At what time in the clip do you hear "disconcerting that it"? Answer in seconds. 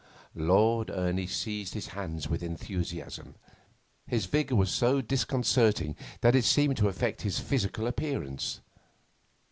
4.99-6.43